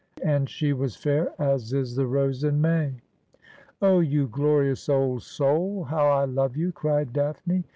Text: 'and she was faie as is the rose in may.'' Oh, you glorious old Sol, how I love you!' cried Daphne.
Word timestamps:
'and 0.23 0.49
she 0.49 0.73
was 0.73 0.95
faie 0.95 1.27
as 1.37 1.73
is 1.73 1.93
the 1.95 2.07
rose 2.07 2.43
in 2.43 2.59
may.'' 2.59 3.03
Oh, 3.83 3.99
you 3.99 4.27
glorious 4.27 4.89
old 4.89 5.21
Sol, 5.21 5.83
how 5.83 6.07
I 6.07 6.25
love 6.25 6.57
you!' 6.57 6.71
cried 6.71 7.13
Daphne. 7.13 7.65